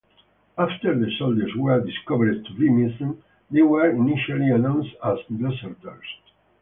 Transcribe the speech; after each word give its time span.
After 0.57 0.97
the 0.97 1.11
soldiers 1.19 1.53
were 1.55 1.79
discovered 1.85 2.43
to 2.43 2.53
be 2.55 2.71
missing, 2.71 3.21
they 3.51 3.61
were 3.61 3.87
initially 3.91 4.49
announced 4.49 4.95
as 5.05 5.19
deserters. 5.29 6.07